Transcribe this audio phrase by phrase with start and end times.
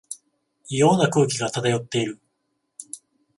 [0.67, 2.19] 異様な空気が漂っている